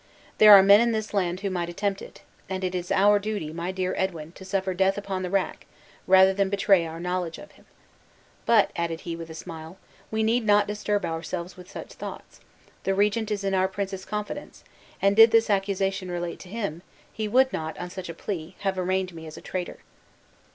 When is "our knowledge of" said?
6.87-7.51